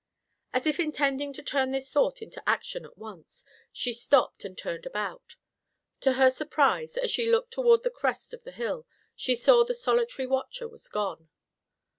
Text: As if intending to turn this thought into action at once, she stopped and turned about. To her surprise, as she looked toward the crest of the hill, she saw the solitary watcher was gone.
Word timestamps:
As 0.51 0.65
if 0.65 0.79
intending 0.79 1.31
to 1.33 1.43
turn 1.43 1.69
this 1.69 1.91
thought 1.91 2.23
into 2.23 2.41
action 2.49 2.85
at 2.85 2.97
once, 2.97 3.45
she 3.71 3.93
stopped 3.93 4.43
and 4.43 4.57
turned 4.57 4.87
about. 4.87 5.35
To 5.99 6.13
her 6.13 6.31
surprise, 6.31 6.97
as 6.97 7.11
she 7.11 7.29
looked 7.29 7.51
toward 7.53 7.83
the 7.83 7.91
crest 7.91 8.33
of 8.33 8.43
the 8.43 8.49
hill, 8.51 8.87
she 9.15 9.35
saw 9.35 9.63
the 9.63 9.75
solitary 9.75 10.25
watcher 10.25 10.67
was 10.67 10.87
gone. 10.89 11.29